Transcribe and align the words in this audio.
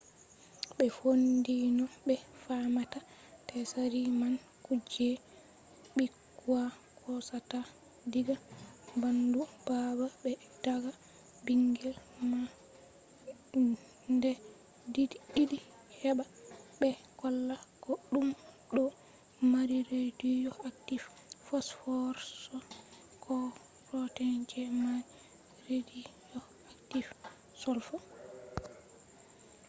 ɓe 0.77 0.85
fondi 0.97 1.55
no 1.77 1.85
ɓe 2.05 2.15
famata 2.43 2.99
tsari 3.47 4.01
man 4.21 4.33
kuje 4.65 5.07
ɓikkoi 5.97 6.63
hosata 7.03 7.59
diga 8.11 8.35
ɓandu 9.01 9.41
baba 9.65 10.05
be 10.23 10.31
dada 10.63 10.91
ɓingel 11.45 11.95
man 12.29 12.45
nde 14.13 14.31
ɗiɗi 15.33 15.57
heɓa 15.99 16.23
ɓe 16.79 16.89
holla 17.19 17.55
ko 17.83 17.91
ɗum 18.11 18.27
ɗo 18.75 18.83
mari 19.51 19.77
rediyo 19.91 20.51
aktif 20.69 21.03
fosforos 21.45 22.27
ko 23.23 23.33
protin 23.85 24.35
je 24.49 24.61
mari 24.83 25.05
rediyo 25.67 26.39
aktif 26.71 27.05
solfo 27.61 27.95